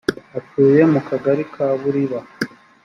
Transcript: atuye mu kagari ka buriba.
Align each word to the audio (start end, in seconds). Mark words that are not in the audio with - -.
atuye 0.37 0.81
mu 0.91 0.99
kagari 1.07 1.43
ka 1.53 1.65
buriba. 1.79 2.19